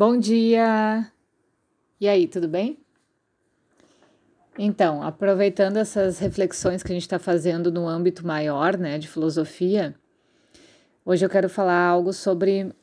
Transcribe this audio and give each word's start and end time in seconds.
Bom 0.00 0.16
dia! 0.16 1.12
E 2.00 2.08
aí, 2.08 2.26
tudo 2.26 2.48
bem? 2.48 2.78
Então, 4.58 5.02
aproveitando 5.02 5.76
essas 5.76 6.18
reflexões 6.18 6.82
que 6.82 6.90
a 6.90 6.94
gente 6.94 7.02
está 7.02 7.18
fazendo 7.18 7.70
no 7.70 7.86
âmbito 7.86 8.26
maior, 8.26 8.78
né, 8.78 8.96
de 8.96 9.06
filosofia, 9.06 9.94
hoje 11.04 11.26
eu 11.26 11.28
quero 11.28 11.50
falar 11.50 11.78
algo 11.78 12.14
sobre 12.14 12.74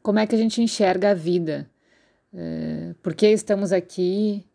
como 0.00 0.20
é 0.20 0.26
que 0.28 0.36
a 0.36 0.38
gente 0.38 0.62
enxerga 0.62 1.10
a 1.10 1.14
vida, 1.14 1.68
é, 2.32 2.94
por 3.02 3.12
que 3.12 3.26
estamos 3.26 3.72
aqui, 3.72 4.46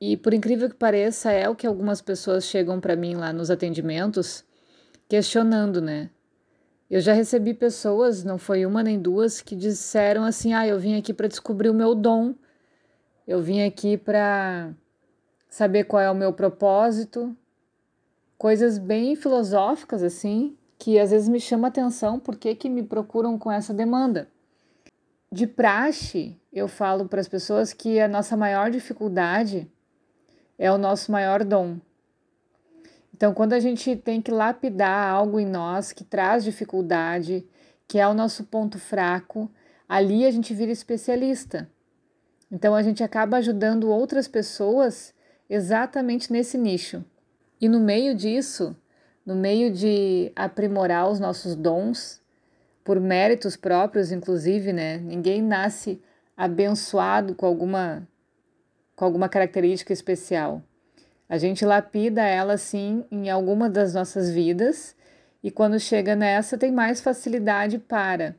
e 0.00 0.16
por 0.16 0.32
incrível 0.32 0.70
que 0.70 0.76
pareça, 0.76 1.30
é 1.30 1.46
o 1.46 1.54
que 1.54 1.66
algumas 1.66 2.00
pessoas 2.00 2.46
chegam 2.46 2.80
para 2.80 2.96
mim 2.96 3.16
lá 3.16 3.34
nos 3.34 3.50
atendimentos 3.50 4.46
questionando, 5.06 5.82
né? 5.82 6.08
Eu 6.90 7.00
já 7.00 7.12
recebi 7.12 7.54
pessoas, 7.54 8.24
não 8.24 8.36
foi 8.36 8.66
uma 8.66 8.82
nem 8.82 8.98
duas, 9.00 9.40
que 9.40 9.54
disseram 9.54 10.24
assim: 10.24 10.52
"Ah, 10.52 10.66
eu 10.66 10.78
vim 10.78 10.98
aqui 10.98 11.14
para 11.14 11.28
descobrir 11.28 11.70
o 11.70 11.74
meu 11.74 11.94
dom. 11.94 12.34
Eu 13.28 13.40
vim 13.40 13.62
aqui 13.62 13.96
para 13.96 14.72
saber 15.48 15.84
qual 15.84 16.02
é 16.02 16.10
o 16.10 16.14
meu 16.14 16.32
propósito". 16.32 17.36
Coisas 18.36 18.76
bem 18.76 19.14
filosóficas 19.14 20.02
assim, 20.02 20.56
que 20.78 20.98
às 20.98 21.10
vezes 21.12 21.28
me 21.28 21.38
chama 21.38 21.68
atenção 21.68 22.18
porque 22.18 22.56
que 22.56 22.68
me 22.68 22.82
procuram 22.82 23.38
com 23.38 23.52
essa 23.52 23.72
demanda. 23.72 24.28
De 25.30 25.46
praxe, 25.46 26.36
eu 26.52 26.66
falo 26.66 27.06
para 27.08 27.20
as 27.20 27.28
pessoas 27.28 27.72
que 27.72 28.00
a 28.00 28.08
nossa 28.08 28.36
maior 28.36 28.68
dificuldade 28.70 29.70
é 30.58 30.72
o 30.72 30.78
nosso 30.78 31.12
maior 31.12 31.44
dom. 31.44 31.78
Então, 33.20 33.34
quando 33.34 33.52
a 33.52 33.60
gente 33.60 33.94
tem 33.96 34.22
que 34.22 34.30
lapidar 34.30 35.12
algo 35.12 35.38
em 35.38 35.44
nós 35.44 35.92
que 35.92 36.02
traz 36.02 36.42
dificuldade, 36.42 37.46
que 37.86 37.98
é 37.98 38.08
o 38.08 38.14
nosso 38.14 38.44
ponto 38.44 38.78
fraco, 38.78 39.50
ali 39.86 40.24
a 40.24 40.30
gente 40.30 40.54
vira 40.54 40.72
especialista. 40.72 41.68
Então, 42.50 42.74
a 42.74 42.82
gente 42.82 43.04
acaba 43.04 43.36
ajudando 43.36 43.90
outras 43.90 44.26
pessoas 44.26 45.12
exatamente 45.50 46.32
nesse 46.32 46.56
nicho. 46.56 47.04
E 47.60 47.68
no 47.68 47.78
meio 47.78 48.14
disso, 48.14 48.74
no 49.26 49.34
meio 49.34 49.70
de 49.70 50.32
aprimorar 50.34 51.06
os 51.10 51.20
nossos 51.20 51.54
dons, 51.54 52.22
por 52.82 52.98
méritos 52.98 53.54
próprios, 53.54 54.10
inclusive, 54.10 54.72
né? 54.72 54.96
Ninguém 54.96 55.42
nasce 55.42 56.00
abençoado 56.34 57.34
com 57.34 57.44
alguma, 57.44 58.08
com 58.96 59.04
alguma 59.04 59.28
característica 59.28 59.92
especial. 59.92 60.62
A 61.30 61.38
gente 61.38 61.64
lapida 61.64 62.22
ela 62.22 62.58
sim 62.58 63.04
em 63.08 63.30
alguma 63.30 63.70
das 63.70 63.94
nossas 63.94 64.28
vidas 64.28 64.96
e 65.44 65.48
quando 65.48 65.78
chega 65.78 66.16
nessa 66.16 66.58
tem 66.58 66.72
mais 66.72 67.00
facilidade 67.00 67.78
para. 67.78 68.34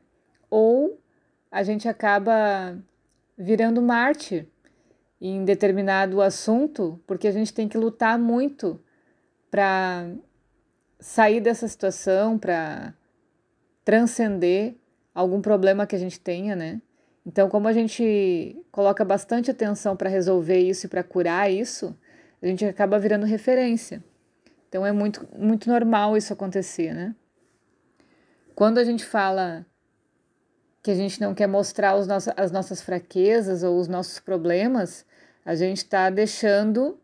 Ou 0.50 1.00
a 1.50 1.62
gente 1.62 1.88
acaba 1.88 2.78
virando 3.36 3.80
mártir 3.80 4.46
em 5.18 5.42
determinado 5.42 6.20
assunto, 6.20 7.00
porque 7.06 7.26
a 7.26 7.32
gente 7.32 7.54
tem 7.54 7.66
que 7.66 7.78
lutar 7.78 8.18
muito 8.18 8.78
para 9.50 10.10
sair 11.00 11.40
dessa 11.40 11.66
situação, 11.66 12.38
para 12.38 12.92
transcender 13.82 14.74
algum 15.14 15.40
problema 15.40 15.86
que 15.86 15.96
a 15.96 15.98
gente 15.98 16.20
tenha, 16.20 16.54
né? 16.54 16.82
Então, 17.24 17.48
como 17.48 17.68
a 17.68 17.72
gente 17.72 18.62
coloca 18.70 19.02
bastante 19.02 19.50
atenção 19.50 19.96
para 19.96 20.10
resolver 20.10 20.58
isso 20.58 20.84
e 20.84 20.88
para 20.90 21.02
curar 21.02 21.50
isso, 21.50 21.96
a 22.42 22.46
gente 22.46 22.64
acaba 22.64 22.98
virando 22.98 23.24
referência. 23.24 24.02
Então 24.68 24.84
é 24.84 24.92
muito, 24.92 25.26
muito 25.38 25.68
normal 25.68 26.16
isso 26.16 26.32
acontecer, 26.32 26.92
né? 26.92 27.14
Quando 28.54 28.78
a 28.78 28.84
gente 28.84 29.04
fala 29.04 29.64
que 30.82 30.90
a 30.90 30.94
gente 30.94 31.20
não 31.20 31.34
quer 31.34 31.46
mostrar 31.46 31.94
os 31.94 32.08
as 32.36 32.50
nossas 32.50 32.82
fraquezas 32.82 33.62
ou 33.62 33.78
os 33.78 33.86
nossos 33.86 34.18
problemas, 34.18 35.06
a 35.44 35.54
gente 35.54 35.78
está 35.78 36.10
deixando 36.10 36.98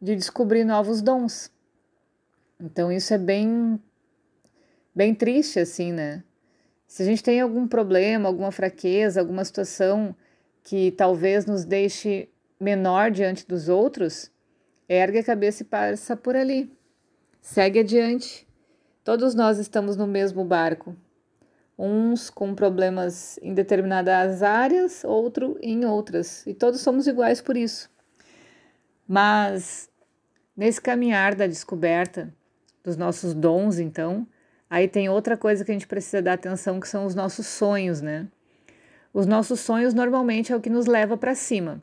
de 0.00 0.16
descobrir 0.16 0.64
novos 0.64 1.02
dons. 1.02 1.50
Então 2.60 2.90
isso 2.90 3.12
é 3.12 3.18
bem, 3.18 3.80
bem 4.94 5.14
triste, 5.14 5.58
assim, 5.58 5.92
né? 5.92 6.24
Se 6.86 7.02
a 7.02 7.06
gente 7.06 7.22
tem 7.22 7.40
algum 7.40 7.66
problema, 7.66 8.28
alguma 8.28 8.50
fraqueza, 8.50 9.20
alguma 9.20 9.44
situação 9.44 10.14
que 10.62 10.90
talvez 10.92 11.44
nos 11.44 11.64
deixe 11.64 12.28
menor 12.58 13.10
diante 13.10 13.46
dos 13.46 13.68
outros, 13.68 14.30
Ergue 14.88 15.18
a 15.18 15.24
cabeça 15.24 15.62
e 15.62 15.66
passa 15.66 16.16
por 16.16 16.36
ali. 16.36 16.70
Segue 17.40 17.80
adiante. 17.80 18.46
Todos 19.02 19.34
nós 19.34 19.58
estamos 19.58 19.96
no 19.96 20.06
mesmo 20.06 20.44
barco. 20.44 20.96
Uns 21.78 22.30
com 22.30 22.54
problemas 22.54 23.38
em 23.42 23.52
determinadas 23.52 24.42
áreas, 24.42 25.04
outro 25.04 25.58
em 25.60 25.84
outras. 25.84 26.46
E 26.46 26.54
todos 26.54 26.80
somos 26.80 27.06
iguais 27.06 27.40
por 27.40 27.56
isso. 27.56 27.90
Mas 29.06 29.90
nesse 30.56 30.80
caminhar 30.80 31.34
da 31.34 31.46
descoberta 31.46 32.32
dos 32.82 32.96
nossos 32.96 33.34
dons, 33.34 33.78
então, 33.78 34.26
aí 34.70 34.88
tem 34.88 35.08
outra 35.08 35.36
coisa 35.36 35.64
que 35.64 35.70
a 35.70 35.74
gente 35.74 35.86
precisa 35.86 36.22
dar 36.22 36.34
atenção, 36.34 36.80
que 36.80 36.88
são 36.88 37.04
os 37.04 37.14
nossos 37.14 37.46
sonhos, 37.46 38.00
né? 38.00 38.28
Os 39.12 39.26
nossos 39.26 39.60
sonhos 39.60 39.94
normalmente 39.94 40.52
é 40.52 40.56
o 40.56 40.60
que 40.60 40.70
nos 40.70 40.86
leva 40.86 41.16
para 41.16 41.34
cima. 41.34 41.82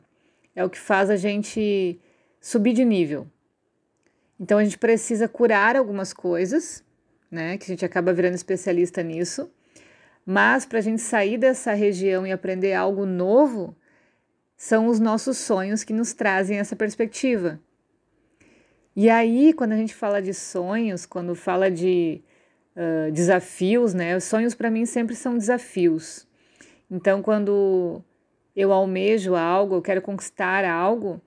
É 0.56 0.64
o 0.64 0.70
que 0.70 0.78
faz 0.78 1.10
a 1.10 1.16
gente 1.16 2.00
subir 2.44 2.74
de 2.74 2.84
nível. 2.84 3.26
Então 4.38 4.58
a 4.58 4.64
gente 4.64 4.76
precisa 4.76 5.26
curar 5.26 5.76
algumas 5.76 6.12
coisas, 6.12 6.84
né? 7.30 7.56
Que 7.56 7.64
a 7.64 7.68
gente 7.68 7.86
acaba 7.86 8.12
virando 8.12 8.34
especialista 8.34 9.02
nisso. 9.02 9.50
Mas 10.26 10.66
para 10.66 10.78
a 10.78 10.82
gente 10.82 11.00
sair 11.00 11.38
dessa 11.38 11.72
região 11.72 12.26
e 12.26 12.32
aprender 12.32 12.74
algo 12.74 13.06
novo, 13.06 13.74
são 14.58 14.88
os 14.88 15.00
nossos 15.00 15.38
sonhos 15.38 15.84
que 15.84 15.94
nos 15.94 16.12
trazem 16.12 16.58
essa 16.58 16.76
perspectiva. 16.76 17.58
E 18.94 19.08
aí, 19.08 19.54
quando 19.54 19.72
a 19.72 19.76
gente 19.76 19.94
fala 19.94 20.20
de 20.20 20.34
sonhos, 20.34 21.06
quando 21.06 21.34
fala 21.34 21.70
de 21.70 22.20
uh, 22.76 23.10
desafios, 23.10 23.94
né? 23.94 24.14
Os 24.18 24.24
sonhos 24.24 24.54
para 24.54 24.70
mim 24.70 24.84
sempre 24.84 25.16
são 25.16 25.38
desafios. 25.38 26.28
Então, 26.90 27.22
quando 27.22 28.04
eu 28.54 28.70
almejo 28.70 29.34
algo, 29.34 29.76
eu 29.76 29.82
quero 29.82 30.02
conquistar 30.02 30.62
algo, 30.66 31.22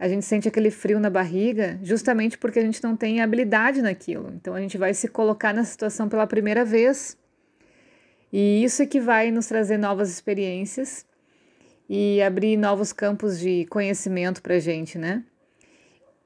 a 0.00 0.08
gente 0.08 0.24
sente 0.24 0.48
aquele 0.48 0.70
frio 0.70 0.98
na 0.98 1.10
barriga 1.10 1.78
justamente 1.82 2.38
porque 2.38 2.58
a 2.58 2.62
gente 2.62 2.82
não 2.82 2.96
tem 2.96 3.20
habilidade 3.20 3.82
naquilo. 3.82 4.32
Então 4.34 4.54
a 4.54 4.60
gente 4.60 4.78
vai 4.78 4.94
se 4.94 5.06
colocar 5.06 5.52
na 5.52 5.62
situação 5.62 6.08
pela 6.08 6.26
primeira 6.26 6.64
vez. 6.64 7.18
E 8.32 8.64
isso 8.64 8.80
é 8.80 8.86
que 8.86 8.98
vai 8.98 9.30
nos 9.30 9.46
trazer 9.46 9.76
novas 9.76 10.08
experiências 10.08 11.04
e 11.86 12.22
abrir 12.22 12.56
novos 12.56 12.94
campos 12.94 13.38
de 13.38 13.66
conhecimento 13.66 14.40
para 14.40 14.54
a 14.54 14.58
gente, 14.58 14.96
né? 14.96 15.22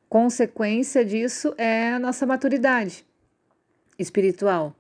Consequência 0.09 1.05
disso 1.05 1.53
é 1.59 1.95
a 1.95 1.99
nossa 1.99 2.25
maturidade 2.25 3.05
espiritual. 3.99 4.73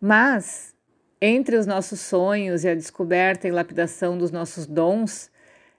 Mas, 0.00 0.72
entre 1.20 1.56
os 1.56 1.66
nossos 1.66 1.98
sonhos 1.98 2.62
e 2.62 2.68
a 2.68 2.74
descoberta 2.76 3.48
e 3.48 3.50
lapidação 3.50 4.16
dos 4.16 4.30
nossos 4.30 4.64
dons, 4.64 5.28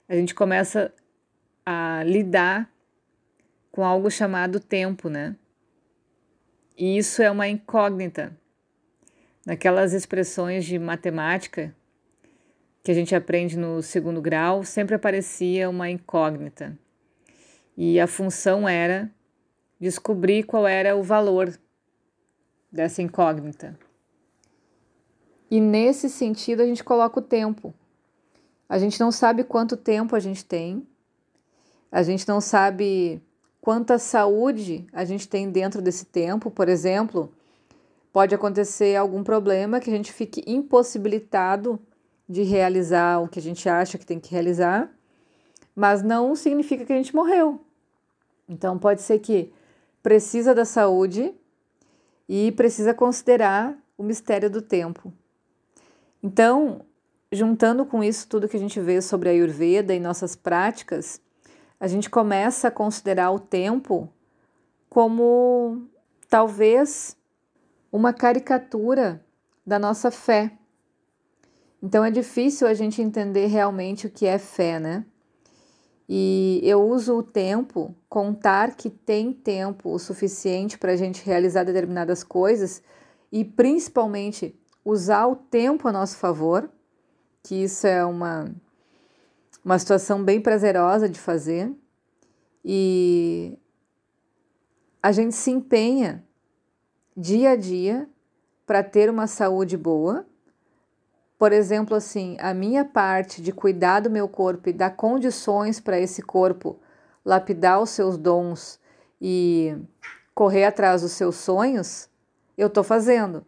a 0.06 0.14
gente 0.14 0.34
começa 0.34 0.92
a 1.70 2.02
lidar 2.02 2.68
com 3.70 3.84
algo 3.84 4.10
chamado 4.10 4.58
tempo, 4.58 5.08
né? 5.08 5.36
E 6.76 6.98
isso 6.98 7.22
é 7.22 7.30
uma 7.30 7.46
incógnita. 7.46 8.36
Naquelas 9.46 9.92
expressões 9.92 10.64
de 10.64 10.80
matemática 10.80 11.72
que 12.82 12.90
a 12.90 12.94
gente 12.94 13.14
aprende 13.14 13.56
no 13.56 13.82
segundo 13.82 14.20
grau, 14.20 14.64
sempre 14.64 14.96
aparecia 14.96 15.70
uma 15.70 15.88
incógnita. 15.88 16.76
E 17.76 18.00
a 18.00 18.08
função 18.08 18.68
era 18.68 19.08
descobrir 19.78 20.42
qual 20.42 20.66
era 20.66 20.96
o 20.96 21.04
valor 21.04 21.56
dessa 22.72 23.00
incógnita. 23.00 23.78
E 25.48 25.60
nesse 25.60 26.10
sentido 26.10 26.62
a 26.62 26.66
gente 26.66 26.82
coloca 26.82 27.20
o 27.20 27.22
tempo. 27.22 27.72
A 28.68 28.76
gente 28.76 28.98
não 28.98 29.12
sabe 29.12 29.44
quanto 29.44 29.76
tempo 29.76 30.16
a 30.16 30.20
gente 30.20 30.44
tem, 30.44 30.86
a 31.90 32.02
gente 32.02 32.26
não 32.28 32.40
sabe 32.40 33.22
quanta 33.60 33.98
saúde 33.98 34.86
a 34.92 35.04
gente 35.04 35.28
tem 35.28 35.50
dentro 35.50 35.82
desse 35.82 36.06
tempo, 36.06 36.50
por 36.50 36.68
exemplo, 36.68 37.32
pode 38.12 38.34
acontecer 38.34 38.96
algum 38.96 39.22
problema 39.22 39.80
que 39.80 39.90
a 39.90 39.92
gente 39.92 40.12
fique 40.12 40.42
impossibilitado 40.46 41.78
de 42.28 42.42
realizar 42.42 43.20
o 43.20 43.28
que 43.28 43.38
a 43.38 43.42
gente 43.42 43.68
acha 43.68 43.98
que 43.98 44.06
tem 44.06 44.20
que 44.20 44.30
realizar, 44.30 44.90
mas 45.74 46.02
não 46.02 46.34
significa 46.34 46.84
que 46.84 46.92
a 46.92 46.96
gente 46.96 47.14
morreu. 47.14 47.60
Então 48.48 48.78
pode 48.78 49.02
ser 49.02 49.18
que 49.18 49.52
precisa 50.02 50.54
da 50.54 50.64
saúde 50.64 51.34
e 52.28 52.52
precisa 52.52 52.94
considerar 52.94 53.76
o 53.98 54.02
mistério 54.02 54.48
do 54.48 54.62
tempo. 54.62 55.12
Então, 56.22 56.82
juntando 57.32 57.84
com 57.84 58.02
isso 58.02 58.28
tudo 58.28 58.48
que 58.48 58.56
a 58.56 58.60
gente 58.60 58.80
vê 58.80 59.00
sobre 59.02 59.28
a 59.28 59.32
Ayurveda 59.32 59.94
e 59.94 60.00
nossas 60.00 60.36
práticas, 60.36 61.20
a 61.80 61.88
gente 61.88 62.10
começa 62.10 62.68
a 62.68 62.70
considerar 62.70 63.30
o 63.30 63.40
tempo 63.40 64.12
como 64.88 65.88
talvez 66.28 67.16
uma 67.90 68.12
caricatura 68.12 69.24
da 69.66 69.78
nossa 69.78 70.10
fé. 70.10 70.52
Então 71.82 72.04
é 72.04 72.10
difícil 72.10 72.68
a 72.68 72.74
gente 72.74 73.00
entender 73.00 73.46
realmente 73.46 74.06
o 74.06 74.10
que 74.10 74.26
é 74.26 74.38
fé, 74.38 74.78
né? 74.78 75.06
E 76.06 76.60
eu 76.64 76.82
uso 76.82 77.16
o 77.16 77.22
tempo, 77.22 77.94
contar 78.08 78.74
que 78.74 78.90
tem 78.90 79.32
tempo 79.32 79.90
o 79.90 79.98
suficiente 79.98 80.76
para 80.76 80.92
a 80.92 80.96
gente 80.96 81.24
realizar 81.24 81.64
determinadas 81.64 82.24
coisas 82.24 82.82
e 83.30 83.44
principalmente 83.44 84.58
usar 84.84 85.28
o 85.28 85.36
tempo 85.36 85.86
a 85.86 85.92
nosso 85.92 86.16
favor, 86.16 86.68
que 87.42 87.62
isso 87.62 87.86
é 87.86 88.04
uma, 88.04 88.52
uma 89.64 89.78
situação 89.78 90.22
bem 90.22 90.40
prazerosa 90.40 91.08
de 91.08 91.18
fazer. 91.18 91.72
E 92.64 93.58
a 95.02 95.12
gente 95.12 95.34
se 95.34 95.50
empenha 95.50 96.24
dia 97.16 97.50
a 97.50 97.56
dia 97.56 98.08
para 98.66 98.82
ter 98.82 99.10
uma 99.10 99.26
saúde 99.26 99.76
boa 99.76 100.26
por 101.40 101.54
exemplo, 101.54 101.96
assim, 101.96 102.36
a 102.38 102.52
minha 102.52 102.84
parte 102.84 103.40
de 103.40 103.50
cuidar 103.50 104.00
do 104.00 104.10
meu 104.10 104.28
corpo 104.28 104.68
e 104.68 104.74
dar 104.74 104.90
condições 104.90 105.80
para 105.80 105.98
esse 105.98 106.20
corpo 106.20 106.78
lapidar 107.24 107.80
os 107.80 107.88
seus 107.88 108.18
dons 108.18 108.78
e 109.18 109.74
correr 110.34 110.66
atrás 110.66 111.00
dos 111.00 111.12
seus 111.12 111.36
sonhos, 111.36 112.10
eu 112.58 112.66
estou 112.66 112.84
fazendo, 112.84 113.42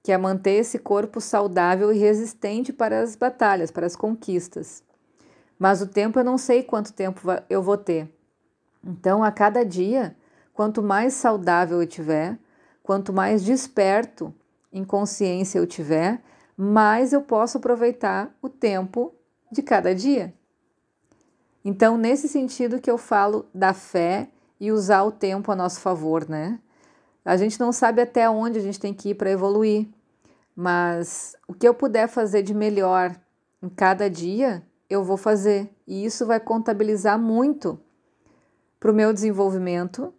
que 0.00 0.12
é 0.12 0.16
manter 0.16 0.60
esse 0.60 0.78
corpo 0.78 1.20
saudável 1.20 1.92
e 1.92 1.98
resistente 1.98 2.72
para 2.72 3.00
as 3.00 3.16
batalhas, 3.16 3.72
para 3.72 3.84
as 3.84 3.96
conquistas. 3.96 4.84
Mas 5.58 5.82
o 5.82 5.86
tempo 5.86 6.18
eu 6.18 6.24
não 6.24 6.38
sei 6.38 6.62
quanto 6.62 6.92
tempo 6.92 7.20
eu 7.50 7.62
vou 7.62 7.76
ter. 7.76 8.08
Então, 8.84 9.24
a 9.24 9.32
cada 9.32 9.64
dia, 9.64 10.16
quanto 10.54 10.82
mais 10.82 11.14
saudável 11.14 11.82
eu 11.82 11.86
tiver, 11.86 12.38
quanto 12.82 13.12
mais 13.12 13.44
desperto 13.44 14.32
em 14.72 14.84
consciência 14.84 15.58
eu 15.58 15.66
tiver, 15.66 16.22
mais 16.56 17.12
eu 17.12 17.22
posso 17.22 17.58
aproveitar 17.58 18.34
o 18.40 18.48
tempo 18.48 19.12
de 19.50 19.62
cada 19.62 19.94
dia. 19.94 20.32
Então, 21.64 21.96
nesse 21.96 22.28
sentido 22.28 22.80
que 22.80 22.90
eu 22.90 22.96
falo 22.96 23.46
da 23.52 23.74
fé 23.74 24.28
e 24.60 24.72
usar 24.72 25.02
o 25.02 25.12
tempo 25.12 25.52
a 25.52 25.56
nosso 25.56 25.80
favor, 25.80 26.28
né? 26.28 26.58
A 27.24 27.36
gente 27.36 27.60
não 27.60 27.72
sabe 27.72 28.00
até 28.00 28.28
onde 28.28 28.58
a 28.58 28.62
gente 28.62 28.80
tem 28.80 28.94
que 28.94 29.10
ir 29.10 29.14
para 29.14 29.30
evoluir, 29.30 29.86
mas 30.56 31.36
o 31.46 31.52
que 31.52 31.68
eu 31.68 31.74
puder 31.74 32.08
fazer 32.08 32.42
de 32.42 32.54
melhor 32.54 33.14
em 33.62 33.68
cada 33.68 34.08
dia, 34.08 34.62
eu 34.88 35.04
vou 35.04 35.16
fazer. 35.16 35.70
E 35.86 36.04
isso 36.04 36.26
vai 36.26 36.40
contabilizar 36.40 37.18
muito 37.18 37.78
para 38.80 38.90
o 38.90 38.94
meu 38.94 39.12
desenvolvimento, 39.12 40.12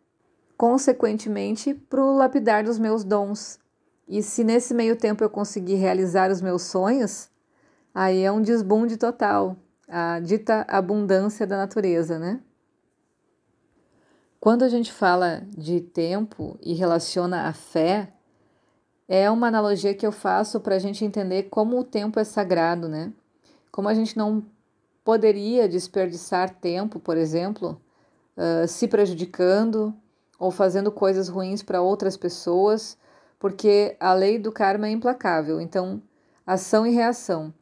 consequentemente, 0.58 1.74
para 1.74 2.04
o 2.04 2.16
lapidar 2.16 2.64
dos 2.64 2.78
meus 2.78 3.04
dons. 3.04 3.60
E 4.08 4.22
se 4.22 4.44
nesse 4.44 4.74
meio 4.74 4.96
tempo 4.96 5.24
eu 5.24 5.30
conseguir 5.30 5.76
realizar 5.76 6.32
os 6.32 6.42
meus 6.42 6.64
sonhos, 6.64 7.30
aí 7.94 8.22
é 8.22 8.32
um 8.32 8.42
desbunde 8.42 8.98
total, 8.98 9.56
a 9.88 10.20
dita 10.20 10.66
abundância 10.68 11.46
da 11.48 11.58
natureza, 11.58 12.20
né? 12.20 12.42
Quando 14.40 14.64
a 14.64 14.70
gente 14.70 14.92
fala 14.92 15.44
de 15.50 15.82
tempo 15.82 16.58
e 16.62 16.74
relaciona 16.74 17.48
a 17.48 17.54
fé, 17.54 18.14
é 19.08 19.30
uma 19.30 19.48
analogia 19.48 19.94
que 19.94 20.06
eu 20.06 20.12
faço 20.12 20.60
para 20.60 20.76
a 20.76 20.80
gente 20.80 21.04
entender 21.04 21.44
como 21.44 21.78
o 21.78 21.84
tempo 21.84 22.20
é 22.20 22.24
sagrado, 22.24 22.88
né? 22.88 23.12
Como 23.72 23.90
a 23.90 23.94
gente 23.94 24.18
não 24.18 24.46
poderia 25.04 25.68
desperdiçar 25.68 26.56
tempo, 26.56 27.00
por 27.00 27.18
exemplo, 27.18 27.82
uh, 28.38 28.68
se 28.68 28.88
prejudicando 28.88 29.94
ou 30.38 30.52
fazendo 30.52 30.92
coisas 30.92 31.28
ruins 31.28 31.64
para 31.64 31.82
outras 31.82 32.16
pessoas 32.16 32.98
porque 33.40 33.96
a 34.00 34.14
lei 34.14 34.38
do 34.38 34.52
karma 34.52 34.88
é 34.88 34.92
implacável. 34.92 35.62
Então, 35.62 36.04
ação 36.46 36.86
e 36.86 36.92
reação. 36.92 37.54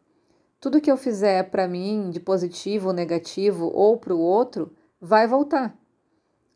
Tudo 0.60 0.82
que 0.82 0.92
eu 0.92 0.98
fizer 0.98 1.52
para 1.52 1.68
mim 1.68 2.10
de 2.10 2.20
positivo 2.20 2.88
ou 2.88 2.94
negativo 2.94 3.72
ou 3.74 3.98
para 3.98 4.14
o 4.14 4.20
outro 4.20 4.74
vai 5.00 5.28
voltar. 5.28 5.78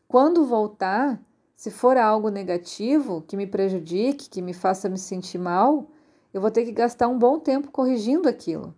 Quando 0.07 0.45
voltar, 0.45 1.22
se 1.56 1.69
for 1.69 1.95
algo 1.95 2.30
negativo 2.30 3.24
que 3.27 3.38
me 3.38 3.45
prejudique, 3.45 4.27
que 4.27 4.42
me 4.42 4.54
faça 4.54 4.89
me 4.89 4.98
sentir 4.98 5.38
mal, 5.38 5.88
eu 6.34 6.42
vou 6.42 6.50
ter 6.50 6.66
que 6.66 6.72
gastar 6.72 7.07
um 7.07 7.19
bom 7.19 7.39
tempo 7.39 7.69
corrigindo 7.69 8.27
aquilo. 8.27 8.75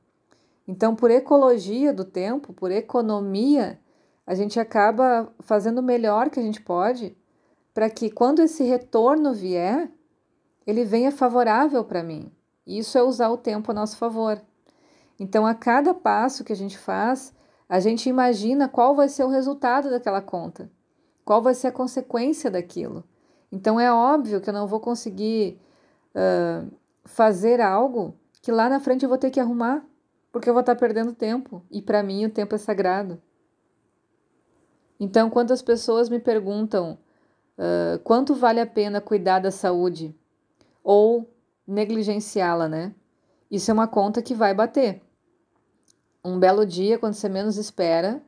Então, 0.67 0.95
por 0.95 1.11
ecologia 1.11 1.93
do 1.93 2.05
tempo, 2.05 2.53
por 2.53 2.71
economia, 2.71 3.79
a 4.25 4.33
gente 4.33 4.59
acaba 4.59 5.31
fazendo 5.41 5.79
o 5.79 5.83
melhor 5.83 6.29
que 6.29 6.39
a 6.39 6.43
gente 6.43 6.61
pode 6.61 7.15
para 7.73 7.89
que 7.89 8.09
quando 8.09 8.41
esse 8.41 8.63
retorno 8.63 9.33
vier, 9.33 9.91
ele 10.65 10.85
venha 10.85 11.11
favorável 11.11 11.83
para 11.83 12.03
mim. 12.03 12.31
Isso 12.65 12.97
é 12.97 13.03
usar 13.03 13.29
o 13.29 13.37
tempo 13.37 13.71
a 13.71 13.73
nosso 13.73 13.97
favor. 13.97 14.41
Então, 15.19 15.45
a 15.45 15.53
cada 15.53 15.93
passo 15.93 16.43
que 16.43 16.53
a 16.53 16.55
gente 16.55 16.77
faz, 16.77 17.33
a 17.67 17.79
gente 17.79 18.07
imagina 18.07 18.69
qual 18.69 18.95
vai 18.95 19.09
ser 19.09 19.23
o 19.23 19.29
resultado 19.29 19.89
daquela 19.89 20.21
conta, 20.21 20.71
qual 21.25 21.41
vai 21.41 21.53
ser 21.53 21.67
a 21.67 21.71
consequência 21.71 22.49
daquilo. 22.49 23.03
Então, 23.51 23.79
é 23.79 23.91
óbvio 23.91 24.39
que 24.39 24.49
eu 24.49 24.53
não 24.53 24.67
vou 24.67 24.79
conseguir 24.79 25.59
uh, 26.15 26.71
fazer 27.05 27.59
algo 27.59 28.15
que 28.41 28.51
lá 28.51 28.69
na 28.69 28.79
frente 28.79 29.03
eu 29.03 29.09
vou 29.09 29.17
ter 29.17 29.29
que 29.29 29.39
arrumar, 29.39 29.85
porque 30.33 30.49
eu 30.49 30.53
vou 30.53 30.61
estar 30.61 30.75
perdendo 30.75 31.13
tempo 31.13 31.63
e 31.69 31.79
para 31.79 32.01
mim 32.01 32.25
o 32.25 32.29
tempo 32.29 32.55
é 32.55 32.57
sagrado. 32.57 33.21
Então, 34.99 35.29
quando 35.29 35.51
as 35.51 35.61
pessoas 35.61 36.09
me 36.09 36.19
perguntam 36.19 36.97
uh, 37.57 37.99
quanto 37.99 38.33
vale 38.33 38.59
a 38.59 38.65
pena 38.65 38.99
cuidar 38.99 39.39
da 39.39 39.51
saúde, 39.51 40.15
ou 40.83 41.31
negligenciá-la, 41.67 42.67
né? 42.67 42.95
Isso 43.49 43.69
é 43.69 43.73
uma 43.73 43.87
conta 43.87 44.23
que 44.23 44.33
vai 44.33 44.55
bater. 44.55 45.03
Um 46.25 46.39
belo 46.39 46.65
dia, 46.65 46.97
quando 46.97 47.13
você 47.13 47.29
menos 47.29 47.57
espera, 47.57 48.21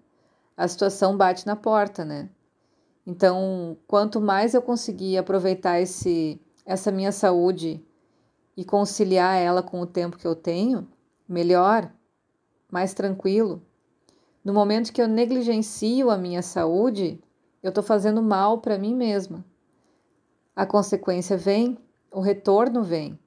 a 0.55 0.67
situação 0.67 1.17
bate 1.17 1.47
na 1.47 1.55
porta, 1.55 2.05
né? 2.05 2.29
Então, 3.05 3.77
quanto 3.87 4.21
mais 4.21 4.53
eu 4.53 4.61
conseguir 4.61 5.17
aproveitar 5.17 5.81
esse, 5.81 6.39
essa 6.65 6.91
minha 6.91 7.11
saúde 7.11 7.83
e 8.55 8.63
conciliar 8.63 9.37
ela 9.37 9.63
com 9.63 9.81
o 9.81 9.87
tempo 9.87 10.17
que 10.17 10.27
eu 10.27 10.35
tenho, 10.35 10.87
melhor, 11.27 11.91
mais 12.71 12.93
tranquilo. 12.93 13.61
No 14.43 14.53
momento 14.53 14.93
que 14.93 15.01
eu 15.01 15.07
negligencio 15.07 16.09
a 16.09 16.17
minha 16.17 16.41
saúde, 16.41 17.19
eu 17.63 17.69
estou 17.69 17.83
fazendo 17.83 18.21
mal 18.21 18.59
para 18.59 18.77
mim 18.77 18.95
mesma. 18.95 19.43
A 20.55 20.65
consequência 20.65 21.35
vem 21.35 21.77
o 22.15 22.21
retorno 22.21 22.81
vem. 22.81 23.19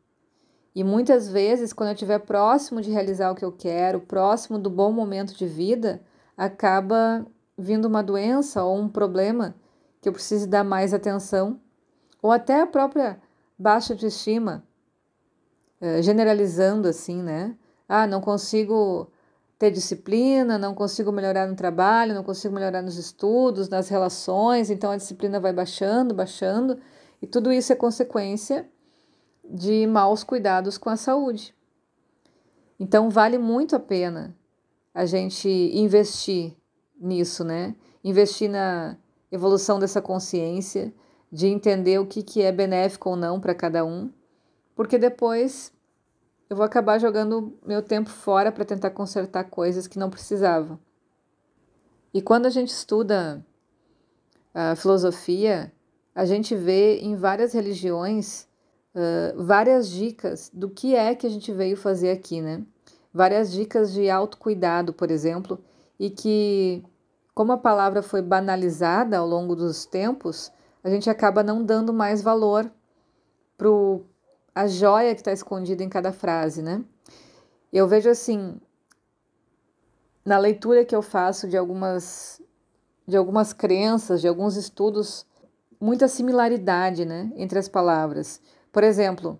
E 0.74 0.82
muitas 0.82 1.28
vezes, 1.28 1.74
quando 1.74 1.90
eu 1.90 1.92
estiver 1.92 2.20
próximo 2.20 2.80
de 2.80 2.90
realizar 2.90 3.30
o 3.30 3.34
que 3.34 3.44
eu 3.44 3.52
quero, 3.52 4.00
próximo 4.00 4.58
do 4.58 4.70
bom 4.70 4.90
momento 4.90 5.36
de 5.36 5.46
vida, 5.46 6.00
acaba 6.34 7.26
vindo 7.56 7.84
uma 7.84 8.02
doença 8.02 8.64
ou 8.64 8.78
um 8.78 8.88
problema 8.88 9.54
que 10.00 10.08
eu 10.08 10.12
precise 10.12 10.46
dar 10.46 10.64
mais 10.64 10.94
atenção, 10.94 11.60
ou 12.22 12.32
até 12.32 12.62
a 12.62 12.66
própria 12.66 13.20
baixa 13.58 13.92
autoestima, 13.92 14.64
eh, 15.80 16.00
generalizando 16.00 16.88
assim, 16.88 17.22
né? 17.22 17.56
Ah, 17.88 18.06
não 18.06 18.20
consigo 18.20 19.10
ter 19.58 19.70
disciplina, 19.70 20.56
não 20.56 20.74
consigo 20.74 21.10
melhorar 21.10 21.48
no 21.48 21.56
trabalho, 21.56 22.14
não 22.14 22.22
consigo 22.22 22.54
melhorar 22.54 22.82
nos 22.82 22.96
estudos, 22.96 23.68
nas 23.68 23.88
relações, 23.88 24.70
então 24.70 24.90
a 24.90 24.96
disciplina 24.96 25.40
vai 25.40 25.52
baixando, 25.52 26.14
baixando, 26.14 26.78
e 27.20 27.26
tudo 27.26 27.52
isso 27.52 27.72
é 27.72 27.76
consequência 27.76 28.68
de 29.44 29.86
maus 29.86 30.22
cuidados 30.22 30.78
com 30.78 30.90
a 30.90 30.96
saúde. 30.96 31.54
Então, 32.78 33.10
vale 33.10 33.38
muito 33.38 33.74
a 33.74 33.80
pena 33.80 34.36
a 34.94 35.04
gente 35.04 35.48
investir 35.48 36.56
nisso, 37.00 37.42
né? 37.42 37.74
Investir 38.04 38.48
na 38.48 38.96
evolução 39.32 39.78
dessa 39.78 40.00
consciência, 40.00 40.94
de 41.30 41.46
entender 41.46 41.98
o 41.98 42.06
que, 42.06 42.22
que 42.22 42.42
é 42.42 42.52
benéfico 42.52 43.10
ou 43.10 43.16
não 43.16 43.40
para 43.40 43.54
cada 43.54 43.84
um, 43.84 44.10
porque 44.74 44.96
depois 44.96 45.72
eu 46.48 46.56
vou 46.56 46.64
acabar 46.64 46.98
jogando 46.98 47.58
meu 47.64 47.82
tempo 47.82 48.10
fora 48.10 48.50
para 48.50 48.64
tentar 48.64 48.90
consertar 48.90 49.44
coisas 49.44 49.86
que 49.86 49.98
não 49.98 50.10
precisava. 50.10 50.78
E 52.12 52.22
quando 52.22 52.46
a 52.46 52.50
gente 52.50 52.70
estuda 52.70 53.44
a 54.54 54.74
filosofia, 54.74 55.72
a 56.14 56.24
gente 56.24 56.54
vê 56.54 56.98
em 57.00 57.14
várias 57.16 57.52
religiões 57.52 58.48
várias 59.36 59.88
dicas 59.88 60.50
do 60.52 60.68
que 60.68 60.94
é 60.94 61.14
que 61.14 61.26
a 61.26 61.30
gente 61.30 61.52
veio 61.52 61.76
fazer 61.76 62.10
aqui, 62.10 62.40
né? 62.40 62.64
Várias 63.12 63.50
dicas 63.52 63.92
de 63.92 64.10
autocuidado, 64.10 64.92
por 64.92 65.10
exemplo, 65.10 65.58
e 65.98 66.10
que, 66.10 66.84
como 67.34 67.52
a 67.52 67.58
palavra 67.58 68.02
foi 68.02 68.22
banalizada 68.22 69.18
ao 69.18 69.26
longo 69.26 69.56
dos 69.56 69.86
tempos, 69.86 70.52
a 70.82 70.90
gente 70.90 71.08
acaba 71.08 71.42
não 71.42 71.62
dando 71.62 71.92
mais 71.92 72.22
valor 72.22 72.70
para 73.56 73.68
a 74.58 74.66
joia 74.66 75.14
que 75.14 75.20
está 75.20 75.30
escondida 75.30 75.84
em 75.84 75.88
cada 75.88 76.12
frase, 76.12 76.62
né? 76.62 76.84
Eu 77.72 77.86
vejo 77.86 78.10
assim, 78.10 78.60
na 80.24 80.36
leitura 80.36 80.84
que 80.84 80.96
eu 80.96 81.00
faço 81.00 81.46
de 81.46 81.56
algumas, 81.56 82.42
de 83.06 83.16
algumas 83.16 83.52
crenças, 83.52 84.20
de 84.20 84.26
alguns 84.26 84.56
estudos, 84.56 85.24
muita 85.80 86.08
similaridade 86.08 87.04
né, 87.04 87.30
entre 87.36 87.56
as 87.56 87.68
palavras. 87.68 88.40
Por 88.72 88.82
exemplo, 88.82 89.38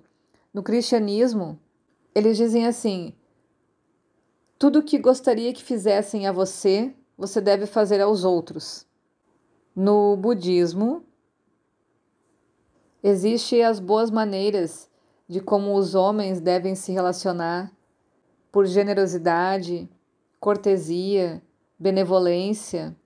no 0.55 0.63
cristianismo, 0.63 1.59
eles 2.15 2.37
dizem 2.37 2.65
assim: 2.65 3.13
Tudo 4.57 4.85
que 4.85 5.01
gostaria 5.01 5.53
que 5.53 5.65
fizessem 5.65 6.29
a 6.29 6.33
você, 6.33 6.95
você 7.17 7.41
deve 7.41 7.67
fazer 7.67 8.01
aos 8.01 8.23
outros. 8.23 8.87
No 9.75 10.17
budismo, 10.17 11.03
existem 13.03 13.65
as 13.65 13.81
boas 13.81 14.13
maneiras 14.13 14.88
de 15.29 15.41
como 15.41 15.75
os 15.75 15.95
homens 15.95 16.41
devem 16.41 16.75
se 16.75 16.91
relacionar 16.91 17.71
por 18.51 18.67
generosidade, 18.67 19.89
cortesia, 20.41 21.43
benevolência, 21.79 22.97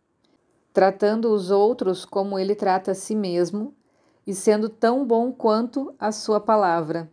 tratando 0.73 1.33
os 1.33 1.51
outros 1.51 2.05
como 2.05 2.39
ele 2.39 2.55
trata 2.55 2.93
a 2.93 2.95
si 2.95 3.15
mesmo 3.15 3.75
e 4.27 4.35
sendo 4.35 4.69
tão 4.69 5.05
bom 5.05 5.33
quanto 5.33 5.95
a 5.99 6.13
sua 6.13 6.41
palavra. 6.41 7.11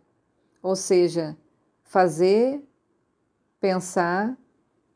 Ou 0.62 0.76
seja, 0.76 1.36
fazer, 1.82 2.62
pensar 3.60 4.38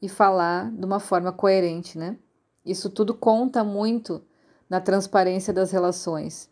e 0.00 0.08
falar 0.08 0.70
de 0.70 0.84
uma 0.84 1.00
forma 1.00 1.32
coerente, 1.32 1.98
né? 1.98 2.16
Isso 2.64 2.88
tudo 2.88 3.12
conta 3.14 3.64
muito 3.64 4.22
na 4.70 4.80
transparência 4.80 5.52
das 5.52 5.70
relações. 5.70 6.48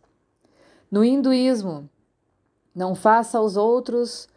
No 0.91 1.03
hinduísmo, 1.03 1.89
não 2.75 2.95
faça 2.95 3.39
aos 3.39 3.57
outros 3.57 4.29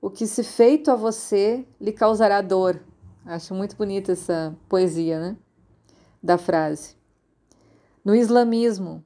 o 0.00 0.10
que 0.10 0.26
se 0.26 0.42
feito 0.42 0.90
a 0.90 0.96
você 0.96 1.66
lhe 1.80 1.92
causará 1.92 2.40
dor. 2.40 2.82
Acho 3.24 3.54
muito 3.54 3.76
bonita 3.76 4.12
essa 4.12 4.56
poesia, 4.68 5.20
né? 5.20 5.36
Da 6.22 6.36
frase. 6.36 6.96
No 8.04 8.14
islamismo, 8.14 9.04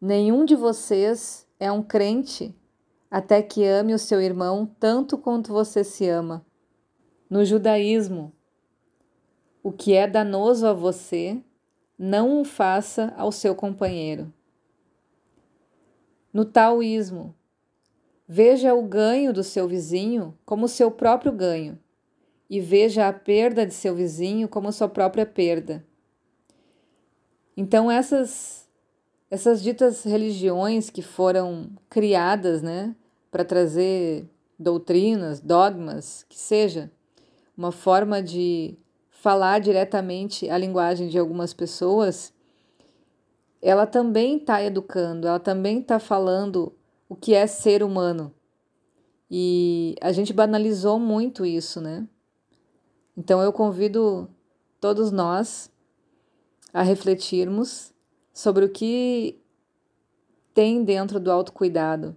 nenhum 0.00 0.44
de 0.44 0.54
vocês 0.54 1.46
é 1.60 1.70
um 1.70 1.82
crente 1.82 2.56
até 3.10 3.42
que 3.42 3.64
ame 3.64 3.94
o 3.94 3.98
seu 3.98 4.20
irmão 4.20 4.66
tanto 4.80 5.18
quanto 5.18 5.52
você 5.52 5.84
se 5.84 6.08
ama. 6.08 6.44
No 7.28 7.44
judaísmo, 7.44 8.32
o 9.62 9.70
que 9.70 9.94
é 9.94 10.06
danoso 10.06 10.66
a 10.66 10.72
você, 10.72 11.42
não 11.98 12.40
o 12.40 12.44
faça 12.44 13.14
ao 13.16 13.30
seu 13.30 13.54
companheiro. 13.54 14.32
No 16.32 16.44
taoísmo, 16.44 17.34
veja 18.26 18.74
o 18.74 18.82
ganho 18.82 19.32
do 19.32 19.42
seu 19.42 19.68
vizinho 19.68 20.36
como 20.44 20.68
seu 20.68 20.90
próprio 20.90 21.32
ganho 21.32 21.78
e 22.48 22.60
veja 22.60 23.08
a 23.08 23.12
perda 23.12 23.66
de 23.66 23.74
seu 23.74 23.94
vizinho 23.94 24.48
como 24.48 24.72
sua 24.72 24.88
própria 24.88 25.26
perda. 25.26 25.84
Então 27.56 27.90
essas 27.90 28.64
essas 29.30 29.62
ditas 29.62 30.04
religiões 30.04 30.90
que 30.90 31.02
foram 31.02 31.70
criadas, 31.90 32.62
né, 32.62 32.94
para 33.32 33.44
trazer 33.44 34.28
doutrinas, 34.56 35.40
dogmas, 35.40 36.24
que 36.28 36.38
seja 36.38 36.90
uma 37.56 37.72
forma 37.72 38.22
de 38.22 38.78
falar 39.10 39.58
diretamente 39.58 40.48
a 40.48 40.56
linguagem 40.56 41.08
de 41.08 41.18
algumas 41.18 41.52
pessoas, 41.52 42.32
ela 43.60 43.86
também 43.86 44.36
está 44.36 44.62
educando, 44.62 45.26
ela 45.26 45.40
também 45.40 45.80
está 45.80 45.98
falando 45.98 46.72
o 47.08 47.14
que 47.14 47.34
é 47.34 47.46
ser 47.46 47.82
humano. 47.82 48.32
E 49.30 49.96
a 50.00 50.12
gente 50.12 50.32
banalizou 50.32 50.98
muito 50.98 51.44
isso, 51.44 51.80
né? 51.80 52.06
Então 53.16 53.40
eu 53.42 53.52
convido 53.52 54.28
todos 54.80 55.10
nós 55.10 55.70
a 56.72 56.82
refletirmos 56.82 57.92
sobre 58.32 58.64
o 58.64 58.68
que 58.68 59.40
tem 60.52 60.84
dentro 60.84 61.18
do 61.18 61.30
autocuidado, 61.30 62.16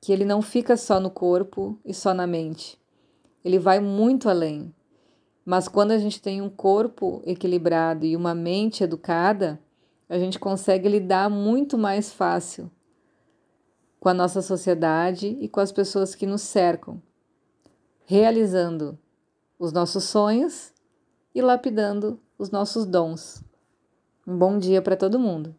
que 0.00 0.12
ele 0.12 0.24
não 0.24 0.40
fica 0.40 0.76
só 0.76 0.98
no 1.00 1.10
corpo 1.10 1.78
e 1.84 1.92
só 1.92 2.14
na 2.14 2.26
mente. 2.26 2.80
Ele 3.44 3.58
vai 3.58 3.80
muito 3.80 4.28
além. 4.28 4.74
Mas 5.44 5.68
quando 5.68 5.90
a 5.90 5.98
gente 5.98 6.22
tem 6.22 6.40
um 6.40 6.48
corpo 6.48 7.20
equilibrado 7.26 8.06
e 8.06 8.16
uma 8.16 8.34
mente 8.34 8.82
educada, 8.82 9.60
a 10.08 10.18
gente 10.18 10.38
consegue 10.38 10.88
lidar 10.88 11.28
muito 11.28 11.76
mais 11.76 12.12
fácil 12.12 12.70
com 14.04 14.10
a 14.10 14.14
nossa 14.14 14.42
sociedade 14.42 15.28
e 15.40 15.48
com 15.48 15.60
as 15.60 15.72
pessoas 15.72 16.14
que 16.14 16.26
nos 16.26 16.42
cercam, 16.42 17.00
realizando 18.04 18.98
os 19.58 19.72
nossos 19.72 20.04
sonhos 20.04 20.74
e 21.34 21.40
lapidando 21.40 22.20
os 22.36 22.50
nossos 22.50 22.84
dons. 22.84 23.42
Um 24.26 24.36
bom 24.36 24.58
dia 24.58 24.82
para 24.82 24.94
todo 24.94 25.18
mundo! 25.18 25.56